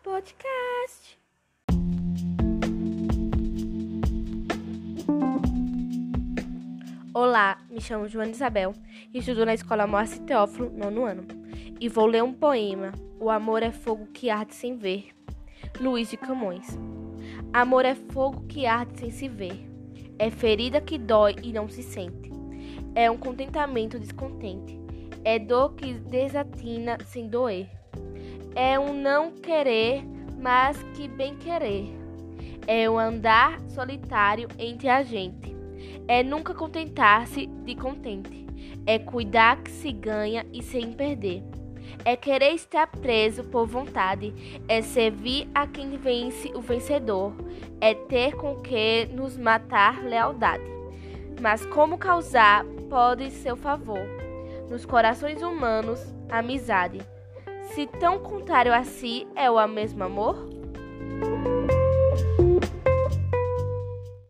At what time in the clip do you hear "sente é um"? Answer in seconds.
21.82-23.18